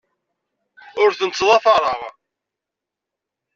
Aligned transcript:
Ur 1.01 1.11
tent-ttḍafareɣ. 1.17 2.01